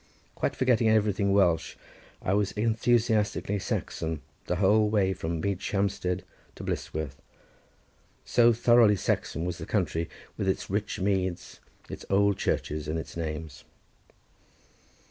[0.33, 1.75] Quite forgetting everything Welsh,
[2.23, 6.23] I was enthusiastically Saxon the whole way from Medeshampsted
[6.55, 7.17] to Blissworth,
[8.25, 13.15] so thoroughly Saxon was the country, with its rich meads, its old churches, and its
[13.15, 13.63] names.